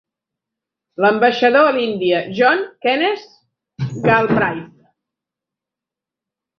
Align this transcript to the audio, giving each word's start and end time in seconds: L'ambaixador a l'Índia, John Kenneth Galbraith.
L'ambaixador 1.05 1.67
a 1.73 1.75
l'Índia, 1.75 2.23
John 2.41 2.65
Kenneth 2.87 3.31
Galbraith. 4.09 4.69